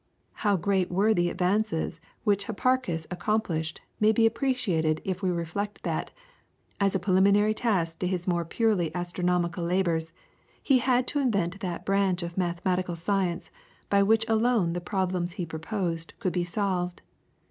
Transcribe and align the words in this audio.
How 0.41 0.57
great 0.57 0.89
were 0.91 1.13
the 1.13 1.29
advances 1.29 2.01
which 2.23 2.47
Hipparchus 2.47 3.05
accomplished 3.11 3.81
may 3.99 4.11
be 4.11 4.25
appreciated 4.25 4.99
if 5.05 5.21
we 5.21 5.29
reflect 5.29 5.83
that, 5.83 6.09
as 6.79 6.95
a 6.95 6.99
preliminary 6.99 7.53
task 7.53 7.99
to 7.99 8.07
his 8.07 8.27
more 8.27 8.43
purely 8.43 8.89
astronomical 8.95 9.63
labours, 9.63 10.11
he 10.63 10.79
had 10.79 11.05
to 11.09 11.19
invent 11.19 11.59
that 11.59 11.85
branch 11.85 12.23
of 12.23 12.35
mathematical 12.35 12.95
science 12.95 13.51
by 13.91 14.01
which 14.01 14.25
alone 14.27 14.73
the 14.73 14.81
problems 14.81 15.33
he 15.33 15.45
proposed 15.45 16.15
could 16.17 16.33
be 16.33 16.45
solved. 16.45 17.03